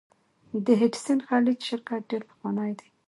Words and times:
د 0.65 0.67
هډسن 0.81 1.17
خلیج 1.27 1.59
شرکت 1.69 2.01
ډیر 2.09 2.21
پخوانی 2.29 2.71
دی. 2.79 2.87